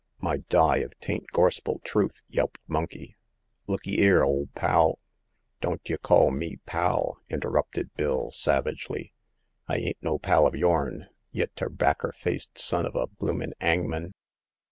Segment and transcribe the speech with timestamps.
[0.19, 3.13] M' I die if 'tain't gorspel truth!" yelped Monkey.
[3.67, 4.97] Look 'ee 'ere, ole pal
[5.61, 9.11] "Don't y' call me pal!" interrupted Bill, sav agely.
[9.67, 14.13] I ain't no pal of yourn, y' terbaccer faiced son of a bloomin' 'angman